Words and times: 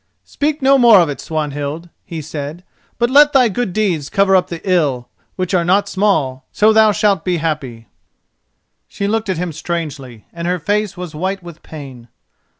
"Speak 0.25 0.63
no 0.63 0.79
more 0.79 0.99
of 0.99 1.09
it, 1.09 1.21
Swanhild," 1.21 1.89
he 2.03 2.23
said, 2.23 2.63
"but 2.97 3.11
let 3.11 3.33
thy 3.33 3.49
good 3.49 3.71
deeds 3.71 4.09
cover 4.09 4.35
up 4.35 4.47
the 4.47 4.59
ill, 4.67 5.09
which 5.35 5.53
are 5.53 5.63
not 5.63 5.87
small; 5.87 6.43
so 6.51 6.73
thou 6.73 6.91
shalt 6.91 7.23
be 7.23 7.37
happy." 7.37 7.85
She 8.87 9.07
looked 9.07 9.29
at 9.29 9.37
him 9.37 9.51
strangely, 9.53 10.25
and 10.33 10.47
her 10.47 10.57
face 10.57 10.97
was 10.97 11.13
white 11.13 11.43
with 11.43 11.61
pain. 11.61 12.07